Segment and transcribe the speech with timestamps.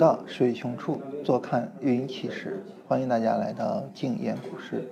[0.00, 2.64] 到水穷处，坐看云起时。
[2.88, 4.90] 欢迎大家来到静言股市。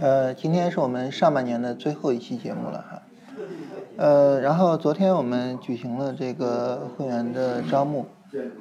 [0.00, 3.02] 呃，今天是我们上半年的最后一期节目了哈。
[3.98, 8.06] 呃，然后昨天我们举行了这个会员的招募。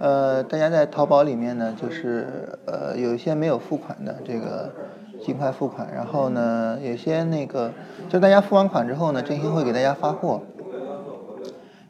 [0.02, 4.70] 呃，大家在淘宝里面呢，就是呃有一些没有付款的，这个
[5.24, 5.88] 尽快付款。
[5.96, 7.72] 然后呢，有些那个
[8.10, 10.42] 就大家付完款之后呢，振兴会给大家发货。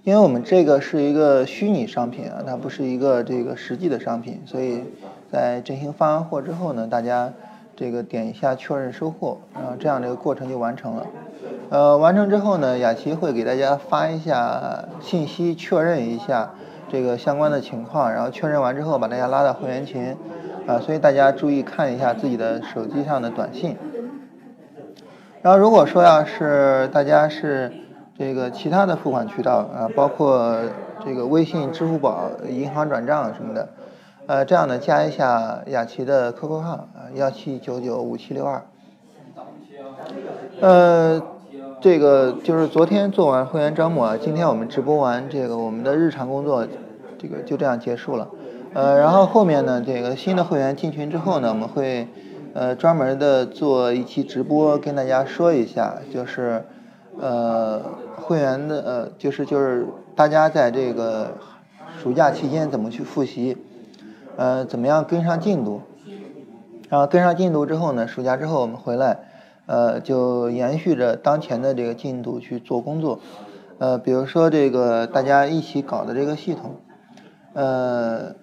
[0.03, 4.81] 因为我们这个是一个虚拟商品啊，它不是一个这个实际的商品，所以
[5.29, 7.31] 在振兴发完货之后呢，大家
[7.75, 11.05] 这个点一下确认收货，然后这样这个过程就完成了。
[11.69, 16.53] 呃，完成之后呢，雅琪会给大家发一下信息，确认一下
[16.89, 20.15] 这个相关的情况，然后确认完之后把大家拉到会员群，
[20.65, 23.75] 啊，所以大家注意看一下自己的手机上的短信。
[25.41, 27.69] 然后如果说要是大家是。
[28.19, 30.57] 这个其他的付款渠道啊，包括
[31.05, 33.69] 这个微信、支付宝、银行转账什么的，
[34.27, 38.61] 呃，这样呢，加一下雅琪的 QQ 号啊，幺七九九五七六二。
[40.59, 41.23] 呃，
[41.79, 46.67] 这个就是昨天做完会员招募啊，今天我们直播完这个我们的日常工作，
[47.17, 48.27] 这个就这样结束了。
[48.73, 52.09] 呃，然后后面呢，这个新的会员进群之后呢，我们会
[52.53, 56.65] 呃专门的做一期直播跟大家说一下，就是
[57.19, 57.81] 呃。
[58.21, 61.31] 会员的呃，就是就是大家在这个
[61.97, 63.57] 暑假期间怎么去复习，
[64.35, 65.81] 呃，怎么样跟上进度，
[66.89, 69.17] 然后跟上进度之后呢，暑假之后我们回来，
[69.65, 73.19] 呃，就延续着当前的这个进度去做工作，
[73.79, 76.75] 呃，比如说这个大家一起搞的这个系统，
[77.53, 78.35] 呃，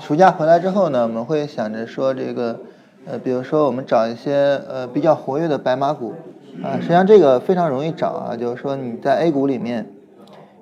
[0.00, 2.58] 暑假回来之后呢，我们会想着说这个，
[3.06, 6.14] 呃，比如说我们找一些呃比较活跃的白马股。
[6.62, 9.86] 啊，实际上这个非常容易找啊，就是说你在 A 股里面，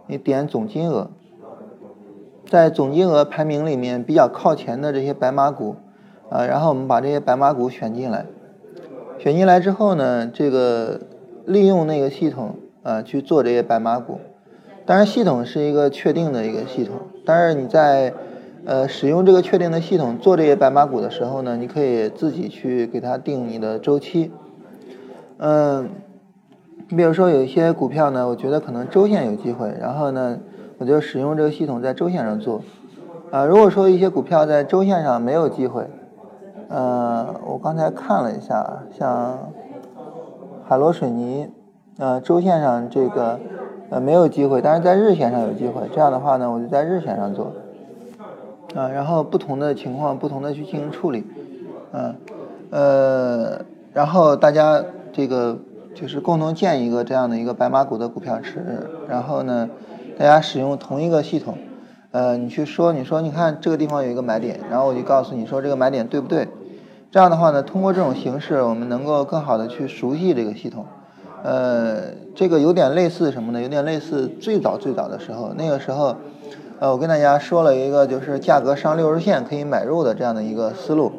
[0.06, 1.10] 你点总金额，
[2.47, 5.76] 在总金额排名里面比较靠前的这些白马股，
[6.28, 8.26] 啊，然后我们把这些白马股选进来，
[9.19, 11.00] 选进来之后呢，这个
[11.47, 14.20] 利用那个系统啊去做这些白马股，
[14.84, 18.12] 当然系统是一个确定的一个系统，但是你在
[18.66, 24.31] 呃使用这个确定的系统做这些白马股的时候呢，你可以自己去给它定你的周期。
[25.38, 25.91] 嗯，
[26.88, 30.38] 你比如说有一些股票呢，我觉得可能周线有机会，然后呢，
[30.78, 32.62] 我就使用这个系统在周线上做。
[33.30, 35.91] 啊，如果说一些股票在周线上没有机会，
[36.69, 39.50] 呃，我刚才看了一下，像
[40.64, 41.50] 海螺水泥，
[41.98, 43.38] 呃，周线上这个
[43.91, 45.82] 呃没有机会，但是在日线上有机会。
[45.92, 47.52] 这样的话呢，我就在日线上做。
[48.75, 51.26] 啊，然后不同的情况，不同的去进行处理。
[51.92, 52.14] 嗯，
[52.70, 53.60] 呃，
[53.92, 54.82] 然后大家。
[55.16, 55.59] 这个
[55.94, 59.66] 就是共同建一个这样的一个白马股的股票池，然后呢，
[60.19, 61.56] 大家使用同一个系统，
[62.10, 66.47] 呃，你去说，你说你看这个地方有一个买点，然后我就告诉你说这个买点对不对？
[67.10, 70.84] 这样的话呢，通过这种形式，我们能够更好的去熟悉这个系统，
[71.43, 73.62] 呃，这个有点类似什么呢？
[73.62, 76.15] 有点类似最早最早的时候，那个时候，
[76.78, 81.10] 呃，我跟大家说了一个就是价格上六日线可以买入的这样的一个思路，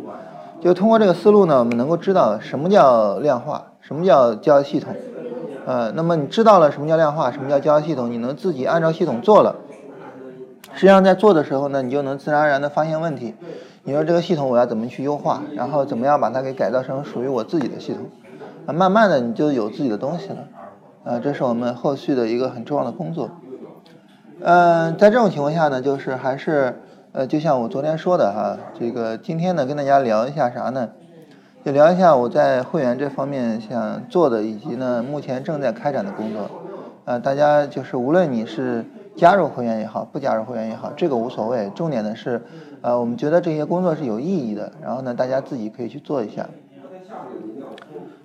[0.67, 3.67] 就通过这个思路呢，我们能够知道什么叫量化。
[3.79, 4.93] 什么叫交易系统？
[5.65, 9.55] 呃，那么你知道了什么叫量化，什么叫交易系统，你能自己按照系统做了。
[10.73, 13.33] 实际上在做的时候呢，你就能自然而然的发现问题。
[13.83, 18.03] 你说这个系统我要怎么去优化，然后怎么样把它给改造成属于我自己的系统？
[18.65, 20.37] 啊，慢慢的你就有自己的东西了。
[21.05, 23.29] 啊，这是我们后续的一个很重要的工作。
[24.41, 26.81] 嗯，在这种情况下呢，就是还是
[27.13, 30.89] 呃，就像我昨天说的哈，这个今天呢跟大家聊一下啥呢？
[31.65, 36.49] 就聊一下我在会员这方面想做的，以及呢目前正在开展的工作。
[37.05, 38.85] 呃，大家就是无论你是
[39.15, 41.69] 加入会员也好，不加入会员也好，这个无所谓。
[41.73, 42.41] 重点的是，
[42.81, 44.71] 呃，我们觉得这些工作是有意义的。
[44.81, 46.47] 然后呢，大家自己可以去做一下。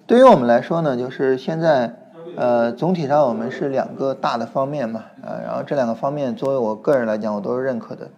[0.06, 1.94] 对于我们来说呢，就是现在，
[2.37, 8.08] 呃，总体上我们是两个大的方面嘛，呃，然后这两个方面作为我个人来讲，我都是认可的。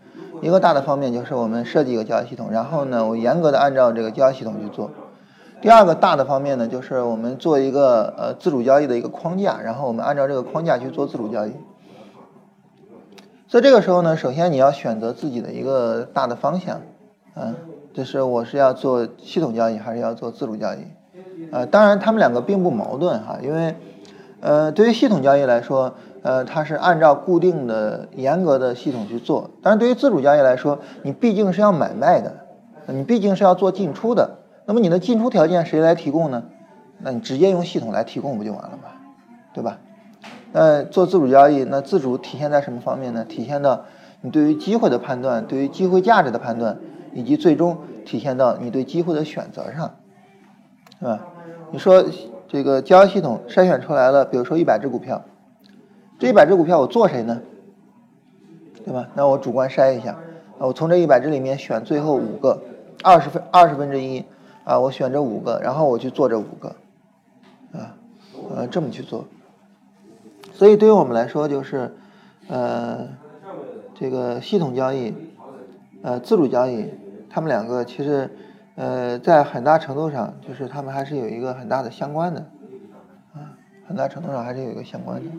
[0.42, 4.90] 一个大的方面就是我们设计一个交易系统，然后呢，我严格的按照这个交易系统去做。
[5.62, 11.52] 第二个大的方面呢，就是我们做一个呃自主交易的一个框架，然后我们按照这个框架去做自主交易。
[13.48, 16.82] 所以这个时候呢，首先你要选择自己的一个大的方向，
[17.34, 17.54] 嗯，
[17.94, 20.78] 就是我是要做系统交易还是要做自主交易？
[21.50, 23.74] 呃，当然他们两个并不矛盾哈，因为
[24.40, 25.94] 呃对于系统交易来说，
[26.24, 32.34] 呃它是按照固定的严格的系统去做，但是对于自主交易来说，你毕竟是要买卖的，
[32.86, 34.38] 你毕竟是要做进出的。
[34.64, 36.44] 那么你的进出条件谁来提供呢？
[36.98, 38.88] 那你直接用系统来提供不就完了吗？
[39.52, 39.78] 对吧？
[40.52, 43.24] 呃，做自主交易，那自主体现在什么方面呢？
[43.26, 43.84] 体现到
[44.22, 46.78] 你对于机会的判断，对于机会价值的判断，
[47.12, 47.76] 以及最终
[48.06, 49.94] 体现到你对机会的选择上，
[50.98, 51.20] 是吧？
[51.70, 52.02] 你说
[52.48, 55.22] 这个交易系统筛选出来了，比如说一百只股票，
[56.24, 57.38] 这一百只股票我做谁呢？
[58.82, 59.06] 对吧？
[59.14, 60.12] 那我主观筛一下，
[60.58, 62.62] 啊，我从这一百只里面选最后五个，
[63.02, 64.24] 二十分二十分之一，
[64.64, 66.68] 啊，我选这五个，然后我去做这五个，
[67.74, 67.94] 啊，
[68.56, 69.26] 呃，这么去做。
[70.54, 71.94] 所以对于我们来说，就是
[72.48, 73.06] 呃，
[73.94, 75.12] 这个系统交易，
[76.00, 76.88] 呃，自主交易，
[77.28, 78.30] 他们两个其实
[78.76, 82.40] 呃，在很大程度上，就是他们还是有一个很大的相关的，
[83.34, 83.52] 啊，
[83.86, 85.30] 很大程度上还是有一个相关的。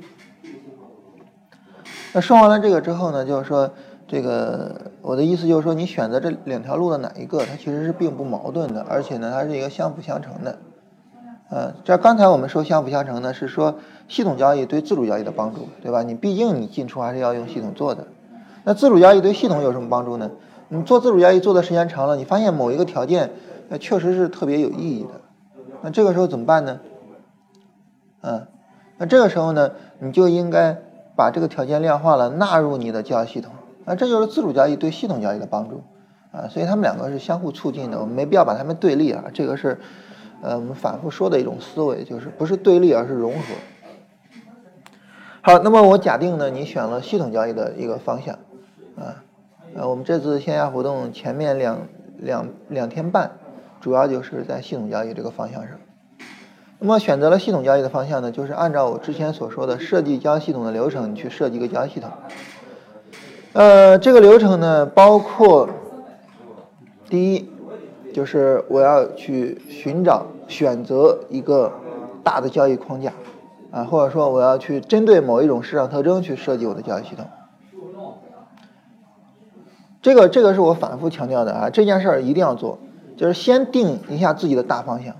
[2.15, 3.69] 那说完了这个之后呢，就是说，
[4.07, 10.57] 这个我的意思就是说，你选择这两条路的哪一个，它其实是并不矛盾的，而且呢，它是一个相辅相成的。
[11.49, 13.75] 呃，这刚才我们说相辅相成呢，是说
[14.07, 16.03] 系统交易对自主交易的帮助，对吧？
[16.03, 18.07] 你毕竟你进出还是要用系统做的。
[18.63, 20.31] 那自主交易对系统有什么帮助呢？
[20.69, 23.31] 你做自主交易做的时间长了，你发现某一个条件，
[23.67, 25.19] 那确实是特别有意义的。
[25.81, 26.79] 那这个时候怎么办呢？
[28.21, 28.47] 嗯，
[28.99, 30.77] 那这个时候呢，你就应该。
[31.15, 33.53] 把这个条件量化了，纳入你的交易系统，
[33.85, 35.83] 啊，这就是自主交易对系统交易的帮助，
[36.31, 39.79] 啊，所以他们两个是相互促进的，我们没必要把它们对立啊，这个是，
[40.41, 43.39] 呃，我们反复说的一种思维，就是不是对立，而是融合。
[45.41, 48.35] 好，那么我假定呢，你选了系统交易的一个方向，
[48.97, 49.23] 啊，
[49.75, 51.77] 呃，我们这次线下活动前面两
[52.17, 53.31] 两两天半，
[53.79, 55.77] 主要就是在系统交易这个方向上。
[56.79, 62.09] 那么选择了系统交易的方向呢，就是按照我之前所说的设计交易系统的流程，你去设计一个交易系统。
[63.53, 65.69] 呃，这个流程呢，包括
[67.09, 67.49] 第一，
[68.13, 71.71] 就是我要去寻找、选择一个
[72.23, 73.13] 大的交易框架，
[73.71, 77.25] 啊，或者说我要去针对某一种市场特征去设计我的交易系统。
[80.01, 82.77] 这个这个是我反复强调的啊，这件事儿一定要做，
[83.17, 85.15] 就是先定一下自己的大方向。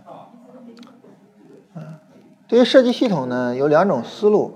[2.48, 4.54] 对于设计系统呢，有两种思路，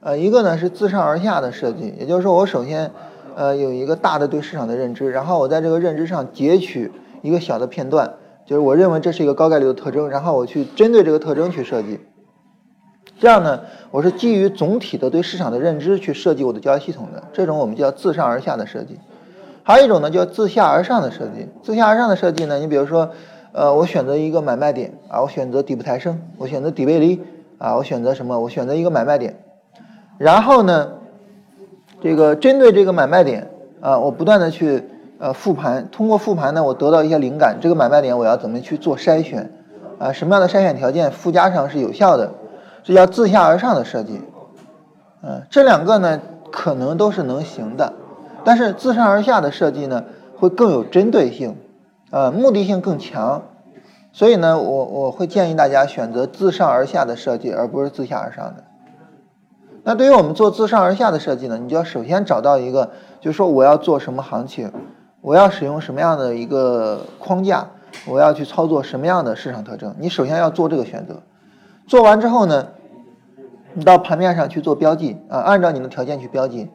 [0.00, 2.90] 呃，一个呢是自上而下的设计，也就是说，我首先，
[3.34, 6.92] 呃，有一个大的对市场的认知，然后我在这个认知上截取
[7.22, 8.12] 一个小的片段，
[8.44, 11.98] 就是我认为这是一个高概率的特征，然后我去针对这个特征去设计。
[13.18, 13.60] 这样呢，
[13.90, 18.98] 我是基于总体的对市场的认知去设计我的交易系统的，这种我们叫自上而下的设计。
[19.62, 23.08] 还有一种呢叫自下而上的设计，自下而上的设计呢，你比如说。
[23.52, 27.20] 呃，我选择一个买卖点啊，我选择底部抬升，我选择底背离
[27.58, 28.38] 啊，我选择什么？
[28.38, 29.36] 我选择一个买卖点，
[30.18, 30.92] 然后呢，
[32.00, 33.50] 这个针对这个买卖点
[33.80, 34.84] 啊，我不断的去
[35.18, 39.50] 呃复盘，通过复盘呢，我得到一些灵感，这个买卖点我要怎么去做筛选
[39.98, 40.12] 啊？
[40.12, 42.32] 什么样的筛选条件附加上是有效的？
[42.84, 44.20] 这叫自下而上的设计，
[45.22, 46.20] 嗯，这两个呢
[46.52, 47.92] 可能都是能行的，
[48.44, 50.04] 但是自上而下的设计呢
[50.38, 51.56] 会更有针对性。
[52.10, 53.42] 呃，目的性更强，
[54.12, 58.64] 所以呢，我我会建议大家选择自上而下的设计，而不是自下而上的。
[59.84, 62.90] 那对于我们做自上而下的设计呢，你就要首先找到一个，
[63.20, 64.72] 就是说我要做什么行情，
[65.20, 67.68] 我要使用什么样的一个框架，
[68.06, 71.22] 我要去操作什么样的市场特征，你首先要做这个选择。
[71.86, 72.68] 做完之后呢，
[73.74, 76.68] 你到盘面上去做标记啊，按照你的条件去标记。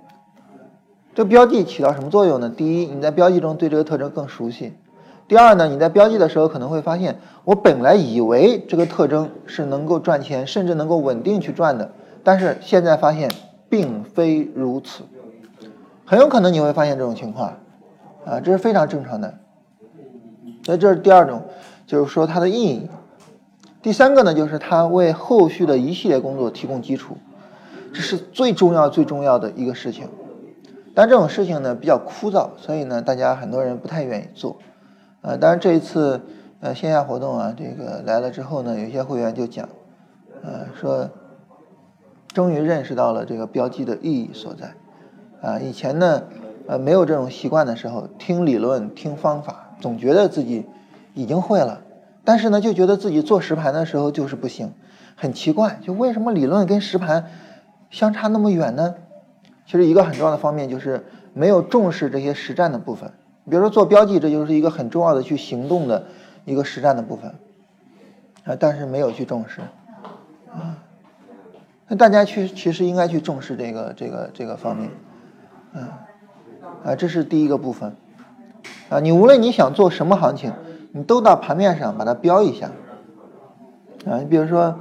[1.14, 2.50] 这标记起到什么作用呢？
[2.50, 4.74] 第一，你在标记中对这个特征更熟悉。
[5.28, 11.92] 第二呢，你在标记的时候可能会发现，我本来以为这个特征是能够赚钱，甚至能够稳定去赚的，
[12.24, 13.32] 但是现在发现
[13.68, 15.04] 并非如此，
[16.06, 17.58] 很有可能你会发现这种情况，
[18.24, 19.34] 啊，这是非常正常的。
[20.64, 21.42] 所以这是第二种，
[21.88, 22.88] 就是说它的意义。
[23.82, 27.18] 第三个呢，就是它为后续的一系列工作提供基础，
[27.92, 30.08] 这是最重要最重要的一个事情。
[30.94, 34.58] 但这种事情呢比较枯燥，所以呢大家很多人不太愿意做。
[35.28, 36.22] 呃，当然这一次
[36.60, 39.68] 呃线下活动啊，这个来了之后呢，有些会员就讲，
[40.44, 41.10] 呃说，
[42.32, 44.76] 终于认识到了这个标记的意义所在，
[45.42, 46.22] 啊以前呢
[46.68, 50.68] 呃没有这种习惯的时候，听理论听方法，总觉得自己
[51.16, 51.82] 已经会了，
[52.24, 54.74] 但是呢就觉得自己做实盘的时候就是不行，
[55.16, 57.32] 很奇怪，就为什么理论跟实盘
[57.90, 58.94] 相差那么远呢？
[59.66, 61.04] 其实一个很重要的方面就是
[61.34, 63.12] 没有重视这些实战的部分。
[63.50, 66.06] 比如说做标记，这就是一个很重要的去行动的
[66.46, 67.34] 一个实战的部分，
[68.44, 69.62] 啊，但是没有去重视，
[70.52, 70.82] 啊，
[71.88, 74.90] 那大家去其实应该去重视这个这个这个方面，
[75.74, 75.88] 嗯，
[76.84, 77.96] 啊，这是第一个部分，
[78.90, 80.52] 啊，你无论你想做什么行情，
[80.92, 82.72] 你都到盘面上把它标一下，
[84.08, 84.80] 啊，你比如说，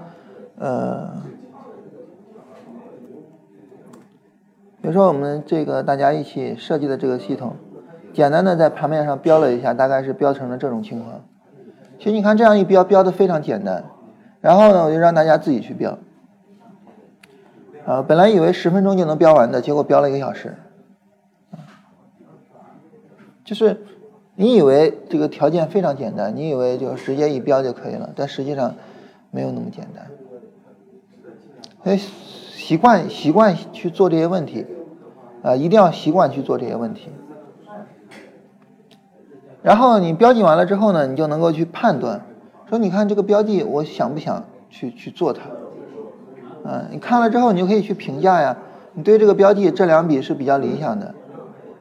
[0.56, 1.22] 呃，
[4.80, 7.56] 比如说我们这个大家一起设计的这个系统，
[8.14, 11.22] 简单的在盘面上标了一下，大概是标成了这种情况。
[11.98, 13.84] 其实你看这样一标，标的非常简单。
[14.40, 15.98] 然后呢，我就让大家自己去标。
[17.86, 20.54] 啊，本来以为十分钟就能标完的，结果标了一个小时。
[23.44, 23.84] 就是
[24.36, 28.74] 你以为这个条件非常简单，你以为就直接一标就可以了，但实际上
[29.30, 30.06] 没有那么简单。
[31.82, 34.66] 所以习惯习惯去做这些问题，
[35.42, 37.10] 啊，一定要习惯去做这些问题。
[39.64, 42.20] 然后你标记完了之后呢，你就能够去判断，
[42.68, 45.40] 说你看这个标记，我想不想去去做它？
[46.66, 48.58] 嗯，你看了之后，你就可以去评价呀。
[48.92, 51.14] 你对这个标记这两笔是比较理想的，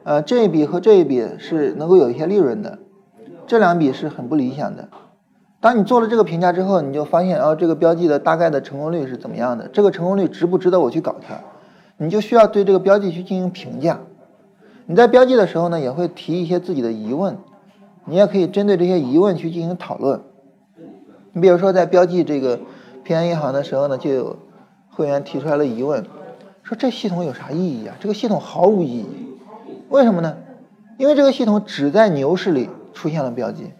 [0.02, 2.78] 呃，这一笔和这一笔是能够有一些利润的，
[3.46, 4.88] 这两笔是很不理想的。
[5.60, 9.68] 当你做了这个评价之后，你就发现哦，这个标记的大概的成功率是怎么样的？
[9.68, 11.34] 这个成功率值不值得我去搞它？
[11.98, 14.00] 你就需要对这个标记去进行评价。
[14.86, 17.36] 你在标记的时候呢，也会提一些自己的疑问，
[18.06, 20.22] 你也可以针对这些疑问去进行讨论。
[21.32, 22.60] 你比如说在标记这个
[23.02, 24.36] 平安银行的时候呢，就有。
[24.96, 26.04] 会员提出来了疑问，
[26.62, 27.96] 说这系统有啥意义啊？
[27.98, 29.06] 这个系统毫无意义，
[29.88, 30.36] 为什么呢？
[30.98, 33.72] 因为这个系统只在牛市里出现了标记。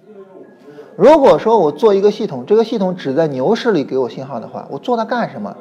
[0.96, 5.56] 如果说我做一个系统，这个系统只在牛市里给我信号的话，我做它干什么？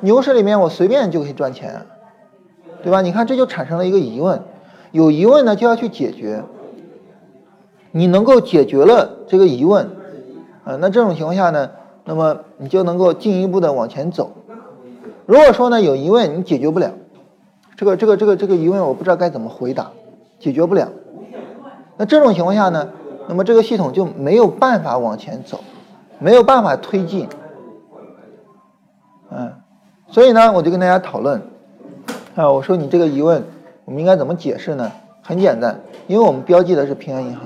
[0.00, 1.84] 牛市里面我随便就可以赚钱，
[2.82, 3.02] 对吧？
[3.02, 4.42] 你看这就产生了一个疑问，
[4.92, 6.42] 有疑问呢就要去解决。
[7.98, 9.90] 你能够解决了这个疑问，
[10.62, 11.68] 啊，那这种情况下呢，
[12.04, 14.30] 那么你就能够进一步的往前走。
[15.26, 16.92] 如果说呢有疑问你解决不了，
[17.76, 19.90] 这个这个这个这个疑问我不知道该怎么回答，
[20.38, 20.88] 解决不了，
[21.96, 22.88] 那这种情况下呢，
[23.26, 25.58] 那么这个系统就没有办法往前走，
[26.20, 27.28] 没有办法推进，
[29.32, 29.52] 嗯，
[30.06, 31.42] 所以呢我就跟大家讨论，
[32.36, 33.42] 啊我说你这个疑问
[33.84, 34.92] 我们应该怎么解释呢？
[35.20, 37.40] 很简单，因为我们标记的是平安银行，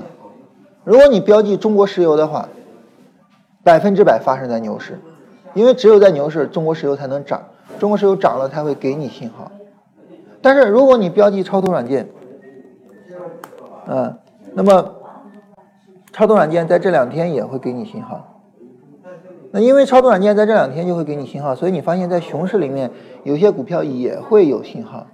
[0.83, 2.49] 如果你标记中国石油的话，
[3.63, 4.99] 百分之百发生在牛市，
[5.53, 7.43] 因为只有在牛市中国石油才能涨。
[7.79, 9.51] 中国石油涨了才会给你信号，
[10.41, 12.07] 但是如果你标记超图软件，
[13.87, 14.15] 嗯，
[14.53, 14.95] 那么
[16.11, 18.41] 超图软件在这两天也会给你信号。
[19.51, 22.91] 那因为超图软件在这两天就会给你信号，所以你发现在熊市里面
[23.23, 25.07] 有些股票也会有信号，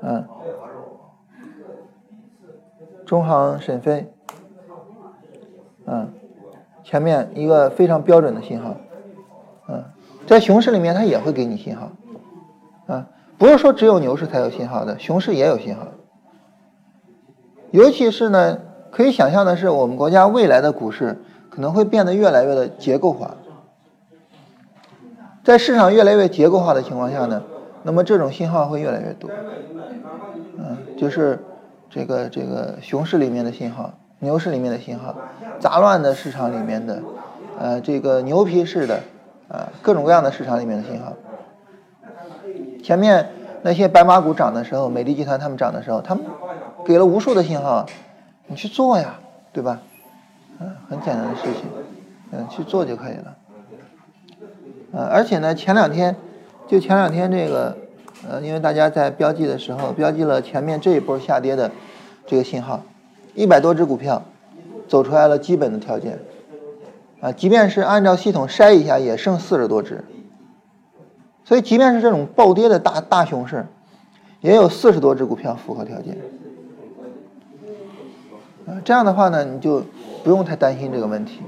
[0.00, 0.24] 嗯，
[3.04, 4.10] 中航沈飞，
[5.86, 6.12] 嗯，
[6.82, 8.76] 前面一个非常标准的信号，
[9.68, 9.84] 嗯。
[10.26, 11.92] 在熊市里面，它也会给你信号，
[12.86, 15.82] 啊，不是说只有牛市才有信号的，熊市也有信号。
[17.72, 18.58] 尤其是呢，
[18.90, 23.36] 可以想象的是，我们国家未来的股市可能会变得越来越的结构化。
[25.42, 27.42] 在市场越来越结构化的情况下呢，
[27.82, 29.30] 那么这种信号会越来越多，
[30.56, 31.38] 嗯，就是
[31.90, 33.92] 这个这个熊市里面的信号，
[34.24, 35.14] 牛市里面的信号，
[35.60, 37.00] 杂乱的市场里面的，
[37.60, 39.00] 呃，这个牛皮式的。
[39.46, 41.12] 啊，各种各样的市场里面的信号。
[42.82, 43.28] 前面
[43.62, 46.24] 那些白马股涨的时候，美的集团他们涨的时候，他们
[46.86, 47.86] 给了无数的信号，
[48.46, 49.16] 你去做呀，
[49.52, 49.80] 对吧？
[50.58, 51.62] 嗯，很简单的事情，
[52.32, 53.36] 嗯，去做就可以了。
[54.92, 56.16] 呃，而且呢，前两天
[56.66, 57.76] 就前两天这个，
[58.28, 61.70] 呃，因为大家在标记的时候标记了前面这一波下跌的
[62.26, 62.80] 这个信号，
[63.34, 64.22] 一百多只股票
[64.88, 66.18] 走出来了基本的条件。
[67.20, 70.04] 啊，即便是按照系统筛一下，也剩四十多只。
[71.44, 73.66] 所以，即便是这种暴跌的大大熊市，
[74.40, 76.18] 也有四十多只股票符合条件。
[78.66, 79.82] 啊，这样的话呢，你就
[80.22, 81.40] 不用太担心这个问题。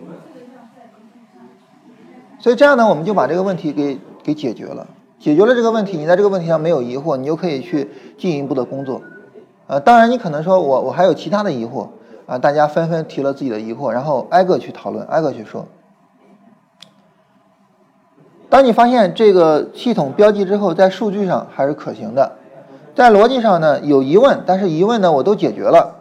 [2.38, 4.86] 所以这样呢，我们就把这个问题给给解决了。
[5.18, 7.88] 解决了这个问题，你在这个问题上没有疑惑，你就可以去
[8.18, 9.02] 进一步的工作。
[9.66, 11.88] 呃，当然你可能说我我还有其他的疑惑。
[12.26, 15.64] 啊，大家纷纷提了自己的疑惑，然后挨个去讨论，挨个去说。
[18.50, 22.32] 当你发现这个系统标记之后，在数据上还是可行的，
[22.96, 25.94] 在逻辑上呢有疑问，但是疑问呢我都解决了。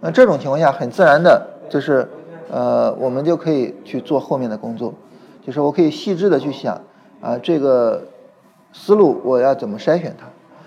[0.00, 2.06] 那这种情况下，很自然的就是
[2.50, 4.92] 呃，我们就可以去做后面的工作，
[5.46, 6.78] 就是我可以细致的去想
[7.22, 8.02] 啊，这个
[8.74, 10.26] 思路我要怎么筛选它，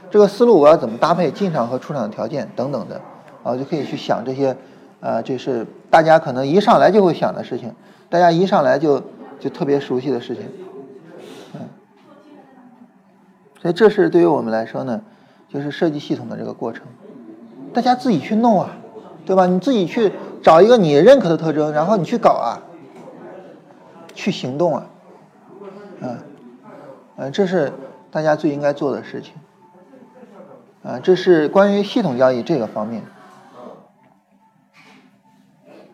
[0.09, 3.01] 这个思路我要怎么搭配进场和出场的条件等等的。
[3.45, 4.57] 啊，就可以去想这些，
[5.01, 7.71] 呃，就是大家可能一上来就会想的事情，
[8.09, 8.99] 大家一上来就
[9.39, 10.43] 就特别熟悉的事情，
[11.53, 11.61] 嗯，
[13.61, 14.99] 所以这是对于我们来说呢，
[15.47, 16.87] 就是设计系统的这个过程，
[17.71, 18.71] 大家自己去弄啊，
[19.27, 19.45] 对吧？
[19.45, 22.57] 你自己去找一个你认可的特征，然后你去搞啊，
[24.15, 24.87] 去行动啊，
[25.99, 26.17] 嗯，
[27.17, 27.71] 嗯，这是
[28.09, 29.33] 大家最应该做的事情。
[30.85, 33.01] 啊，这是关于系统交易这个方面。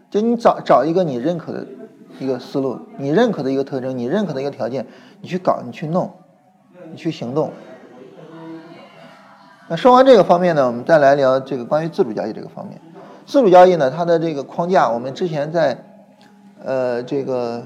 [0.09, 1.65] 就你找找一个你认可的
[2.19, 4.85] 一个思路，你认可的一个特征，你认可的一个条件，
[5.21, 6.11] 你去搞，你去弄，
[6.91, 7.53] 你去行动。
[9.69, 12.81] 那说完这个方面呢，我们再来聊这个关于自主交易这个方面。
[13.25, 15.81] 自主交易呢，它的这个框架，我们之前在
[16.61, 17.65] 呃这个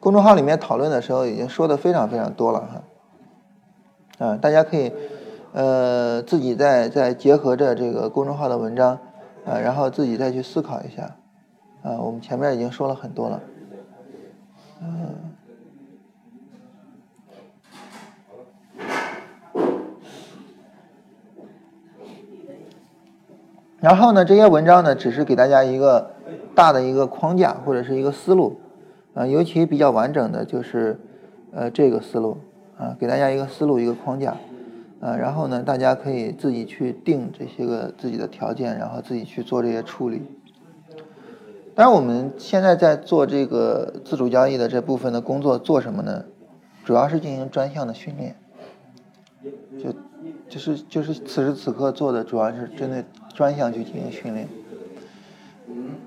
[0.00, 2.60] 公众号里面讨论的时候，已经说的非常非常多了
[4.18, 4.26] 哈。
[4.26, 4.92] 啊，大家可以
[5.54, 8.98] 呃自己再再结合着这个公众号的文章
[9.46, 11.16] 啊，然后自己再去思考一下。
[11.82, 13.40] 啊，我们前面已经说了很多了。
[14.82, 15.14] 嗯。
[23.80, 26.10] 然后呢，这些文章呢，只是给大家一个
[26.54, 28.58] 大的一个框架或者是一个思路，
[29.12, 30.98] 啊，尤其比较完整的就是
[31.52, 32.38] 呃这个思路
[32.78, 34.34] 啊，给大家一个思路一个框架，
[35.04, 40.22] 啊，然后呢，大家可以自己去定这些个自己的条件，然后自己去做这些处理。
[41.74, 46.24] 当然，我们现在在做这个自主交易的这部分的工作，做什么呢？
[46.84, 48.36] 主要是进行专项的训练，
[49.78, 49.94] 就
[50.48, 53.04] 就是就是此时此刻做的主要是针对。
[53.34, 54.48] 专项去进行训练，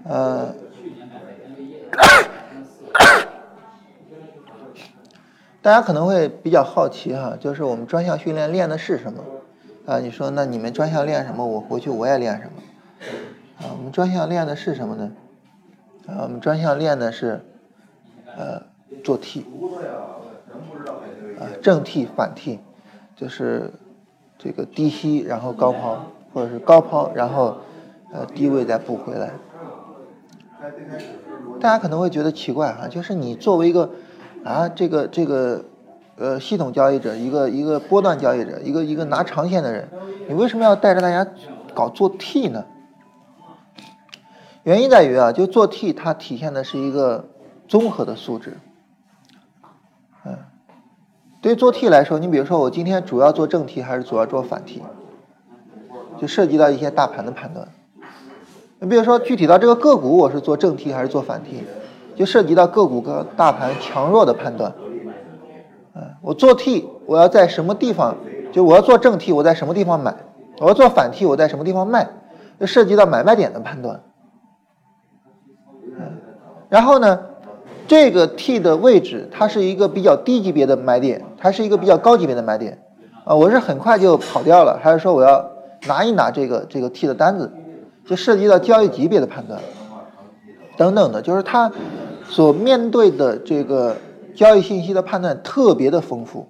[0.05, 0.55] 呃，
[5.67, 9.21] 大家可能会比较好奇哈，就是我们专项训练练的是什么？
[9.85, 11.45] 啊，你说那你们专项练什么？
[11.45, 12.51] 我回去我也练什么？
[13.59, 15.11] 啊，我们专项练的是什么呢？
[16.07, 17.41] 啊，我们专项练的是
[18.37, 18.61] 呃
[19.03, 19.45] 做 T，
[21.37, 22.61] 啊正 T 反 T，
[23.17, 23.73] 就是
[24.39, 26.01] 这个低吸然后高抛。
[26.33, 27.57] 或者是高抛，然后
[28.13, 29.33] 呃低位再补回来。
[31.59, 33.89] 大家可能会觉得奇怪哈，就是你作为一个
[34.43, 35.65] 啊这个这个
[36.17, 39.87] 呃系统交易者，一个一个波段交易者，一个一个拿长线的人，
[40.27, 41.29] 你为什么要带着大家
[41.73, 42.65] 搞做 T 呢？
[44.63, 47.29] 原因在于啊，就做 T 它体现的是一个
[47.67, 48.57] 综合的素质。
[50.25, 50.37] 嗯，
[51.41, 54.81] 对于做 T 来说，你比如说我今天主要做正 T 还是主要做反 T？
[56.19, 57.67] 就涉及到一些大盘的判断，
[58.79, 61.63] 你比如说具体到这个个股，我是做正 T 还是做反 T，
[62.17, 64.73] 就涉及到个股跟大盘强弱的判断。
[65.95, 68.15] 嗯，我做 T，我要在什么地方？
[68.51, 70.15] 就我要做正 T，我在什么地方买？
[70.59, 72.09] 我要做反 T，我在什么地方卖？
[72.59, 74.01] 就涉及到买卖点的判断。
[75.85, 76.17] 嗯，
[76.67, 77.19] 然后呢，
[77.87, 82.81] 这个 T 的位置，它是一个比较低级别的买点，它是一个比较高级别的买点。
[83.23, 85.51] 啊，我是很快就跑掉了，还是说我要？
[85.87, 87.53] 拿一拿这个这个 T 的单子，
[88.03, 89.61] 就涉及到交易级别的判断，
[90.75, 91.71] 等等的，就是它
[92.29, 93.97] 所面对的这个
[94.35, 96.47] 交易信息的判断特别的丰富。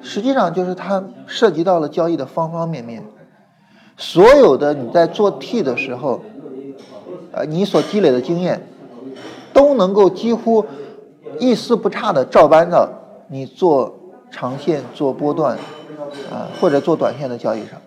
[0.00, 3.02] 实际上就是它涉及到了交易的方方面面，
[3.96, 6.22] 所有的你在做 T 的时候，
[7.32, 8.66] 呃，你所积累的经验
[9.52, 10.64] 都能够几乎
[11.40, 12.88] 一丝不差的照搬到
[13.28, 13.94] 你做
[14.30, 15.58] 长线做波段。
[16.30, 17.80] 啊，或者做短线的交易上，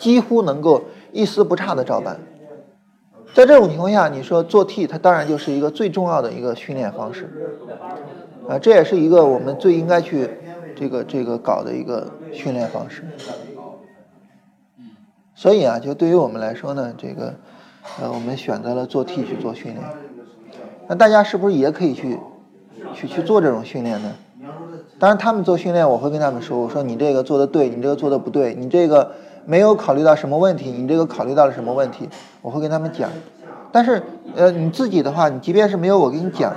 [0.00, 2.18] 几乎能够一丝不差的照搬。
[3.34, 7.28] 在这种情况下，你说做 T，它当然就是一个最重要的一个训练方式。
[8.48, 10.30] 啊，这也是一个我们最应该去
[10.74, 13.04] 这个这个搞的一个训练方式。
[15.34, 17.34] 所以啊，就对于我们来说呢，这个
[18.00, 19.84] 呃，我们选择了做 T 去做训练。
[20.88, 22.18] 那大家是不是也可以去
[22.94, 24.12] 去去做这种训练呢？
[24.98, 29.12] 当然，他们做训练，我会跟他们说：“我说你这个做的对，你这个做的不对，你这个
[29.48, 32.06] 没有考虑到什么问题，你这个考虑到了什么问题？”
[32.42, 33.08] 我会跟他们讲。
[33.72, 34.02] 但是，
[34.36, 36.54] 呃，你自己的话，你即便是没有我给你讲，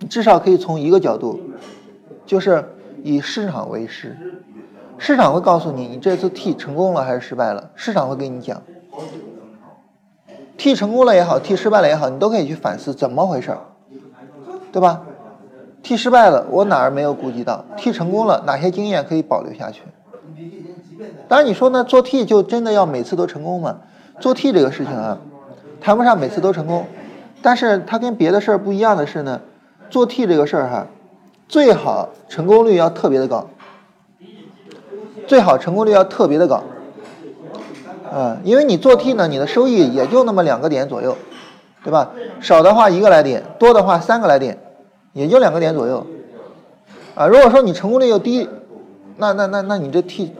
[0.00, 1.38] 你至少可以从一个角度，
[2.26, 2.64] 就是
[3.04, 4.16] 以市场为师，
[4.98, 8.60] 市场会告诉你，你这次 T 成功了还是失败了，市场会跟你讲。
[10.56, 13.56] T 成功了也好，T 失败了也好，你都可以去反思怎么回事，
[14.72, 15.02] 对吧
[15.84, 19.82] ？T 失败了，我哪儿没有顾及到？T 成功了，哪些经验可以保留下去？
[21.28, 23.78] 当然你说呢，做 T 就真的要每次都成功吗？
[24.18, 25.18] 做 T 这个事情啊，
[25.80, 26.86] 谈不上每次都成功，
[27.42, 29.40] 但是它跟别的事儿不一样的是呢，
[29.90, 30.86] 做 T 这个事儿哈，
[31.48, 33.48] 最好成功率要特别的高，
[35.26, 36.62] 最好成功率要特别的高，
[38.12, 41.16] 嗯，因为你做 T 呢，你的收益也就那么两个点左右，
[41.84, 42.10] 对吧？
[42.40, 44.58] 少的话一个来点，多的话三个来点。
[45.12, 46.06] 也就两个点左右，
[47.16, 48.48] 啊，如果说你成功率又低，
[49.16, 50.32] 那那那那你这 T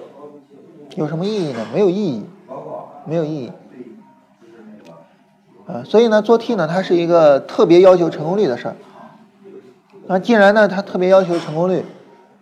[0.97, 1.65] 有什么意义呢？
[1.73, 2.25] 没有意义，
[3.07, 3.53] 没有意义，
[5.67, 8.77] 啊，所以呢，做 T 呢，它是一个特别要求成功率的事儿。
[10.07, 11.85] 那既然呢，它特别要求成功率，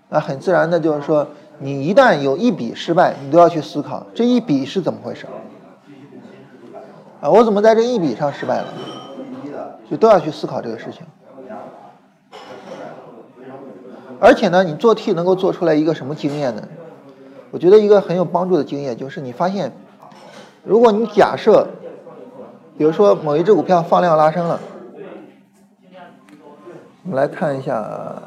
[0.08, 5.26] 那很自然的就是说，你一旦有一笔失败，你都要去思考这一笔是怎么回事
[7.20, 7.28] 啊？
[7.28, 8.68] 我怎么在这一笔上失败了？
[9.90, 11.02] 就都要去思考这个事情。
[14.20, 16.62] 而且呢，你做 T 能够做出来一个什么经验呢？
[17.50, 19.72] 我觉得一个很有帮助的经验就是你发现，
[20.64, 21.66] 如果你假设，
[22.76, 24.60] 比如说某一只股票放量拉升了，
[27.04, 28.22] 我们来看一下，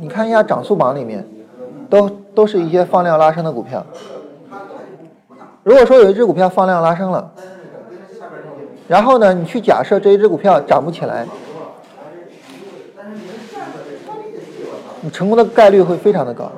[0.00, 1.24] 你看一下涨速榜里面，
[1.88, 3.86] 都都是一些放量拉升的股票。
[5.62, 7.30] 如果说有一只股票放量拉升了，
[8.88, 11.26] 然后呢，你去假设这一只股票涨不起来，
[15.00, 16.50] 你成功的概率会非常的高。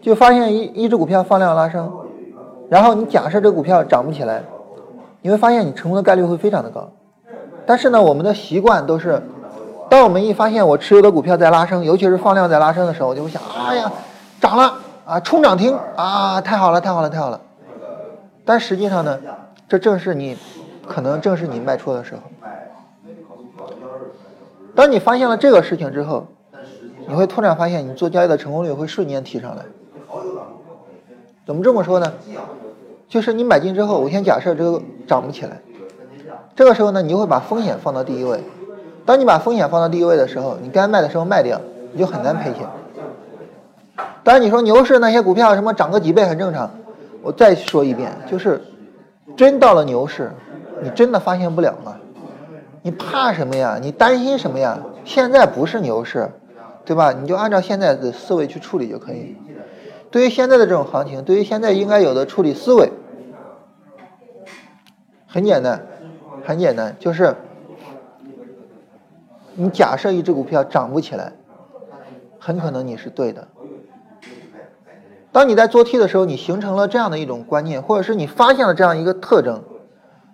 [0.00, 1.92] 就发现一一只股票放量拉升，
[2.68, 4.42] 然后你假设这股票涨不起来，
[5.22, 6.88] 你会发现你成功的概率会非常的高。
[7.66, 9.20] 但是呢，我们的习惯都是，
[9.90, 13.92] 当我们一发现我持有的股票在拉升，尤其是放量在拉升的时候，我就会想，哎呀，
[14.40, 17.40] 涨了啊，冲涨停啊，太好了，太好了，太好了。
[18.44, 19.18] 但实际上呢，
[19.68, 20.36] 这正是你，
[20.86, 22.20] 可能正是你卖出的时候。
[24.74, 26.26] 当你发现了这个事情之后，
[27.06, 29.64] 你会突然发现你做交易的成功率会瞬间提上来。
[31.48, 32.12] 怎么这么说呢？
[33.08, 35.62] 就是你买进之后，我先假设这个涨不起来，
[36.54, 38.44] 这个时候呢，你就会把风险放到第一位。
[39.06, 41.58] 当你把风险放到第一位的时候，你该卖的时候卖掉，
[41.92, 42.66] 你就很难赔钱。
[44.22, 46.70] 当然，你说牛市那些股票什么涨个几倍很正常。
[47.22, 48.60] 我再说一遍，就是
[49.34, 50.30] 真到了牛市，
[50.82, 51.96] 你真的发现不了吗？
[52.82, 53.78] 你怕什么呀？
[53.80, 54.78] 你担心什么呀？
[55.02, 56.30] 现在不是牛市，
[56.84, 57.10] 对吧？
[57.10, 59.34] 你就按照现在的思维去处理就可以。
[60.10, 62.90] 对于现在的这种行情，对于现在应该有的处理思维，
[65.26, 65.86] 很简单，
[66.46, 67.36] 很简单，就是
[69.54, 71.34] 你假设一只股票涨不起来，
[72.38, 73.48] 很可能你是对的。
[75.30, 79.62] 当你在做 T 的时候，你形成了这样的一种观念，或者是你发现了这样一个特征，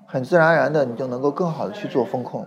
[0.07, 2.47] 很自然而然的，你就能够更好的去做风控。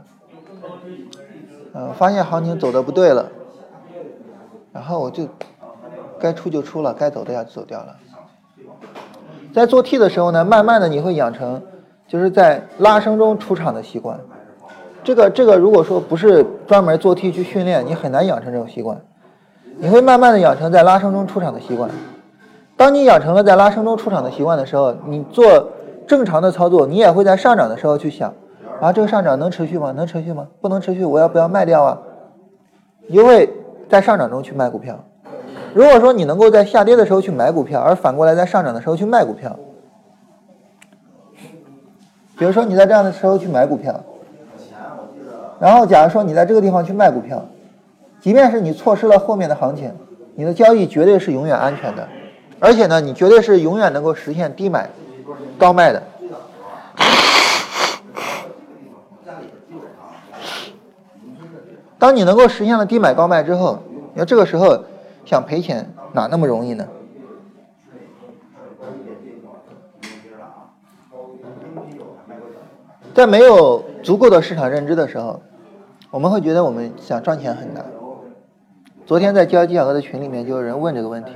[1.74, 3.30] 嗯，发现行情走的不对了，
[4.72, 5.28] 然后我就。
[6.20, 7.96] 该出就出了，该走的要走掉了。
[9.54, 11.62] 在做 T 的时候呢，慢慢的你会养成
[12.08, 14.20] 就是在拉升中出场的习惯。
[15.04, 19.00] 这个这个如果说不是专门做 T 去训练，你很难养成这种习惯。
[19.78, 21.90] 你会慢慢的养成在拉升中出场的习惯。
[22.76, 25.70] 当你养成了在拉升中出场的习惯的时候，你做
[26.08, 28.34] 正常的操作，你也会在上涨的时候去想
[28.82, 29.92] 啊，这个上涨能持续吗？
[29.92, 30.48] 能持续吗？
[30.62, 32.00] 不能持续，我要不要卖掉啊？
[33.08, 33.50] 你就会
[33.90, 35.04] 在上涨中去卖股票。
[35.74, 39.56] 如果说你能够在下跌的时候去买股票，而反过来在上涨的时候去卖股票，
[42.38, 44.04] 比如说你在这样的时候去买股票，
[45.60, 47.46] 然后假如说你在这个地方去卖股票，
[48.20, 49.92] 即便是你错失了后面的行情，
[50.36, 52.08] 你的交易绝对是永远安全的，
[52.60, 54.90] 而且呢，你绝对是永远能够实现低买
[55.60, 56.02] 高卖的。
[62.00, 63.80] 当你能够实现了低买高卖之后，
[64.14, 64.80] 你说这个时候。
[65.28, 66.88] 想赔钱哪那么容易呢？
[73.14, 75.42] 在没有足够的市场认知的时候，
[76.12, 77.84] 我们会觉得我们想赚钱很难。
[79.06, 81.32] 昨天在交易技巧课的群里面就有人问这个问题，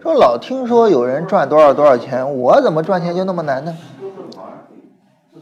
[0.00, 3.76] 说老听说有人赚多少多少钱，我怎么赚钱就那么难呢？